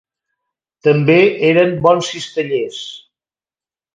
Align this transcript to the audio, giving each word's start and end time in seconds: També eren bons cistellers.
També 0.87 1.17
eren 1.49 1.77
bons 1.85 2.09
cistellers. 2.15 2.79